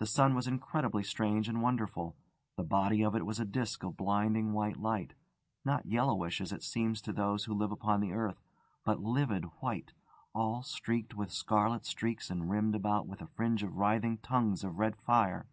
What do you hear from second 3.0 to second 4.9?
of it was a disc of blinding white